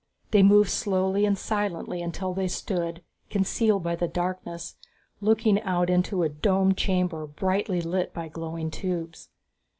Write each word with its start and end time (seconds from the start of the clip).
They 0.31 0.41
moved 0.41 0.71
slowly 0.71 1.25
and 1.27 1.37
silently 1.37 2.01
until 2.01 2.33
they 2.33 2.47
stood, 2.47 3.03
concealed 3.29 3.83
by 3.83 3.95
the 3.95 4.07
darkness, 4.07 4.75
looking 5.19 5.61
out 5.61 5.91
into 5.91 6.23
a 6.23 6.27
domed 6.29 6.75
chamber 6.75 7.27
brightly 7.27 7.81
lit 7.81 8.11
by 8.11 8.27
glowing 8.27 8.71
tubes. 8.71 9.29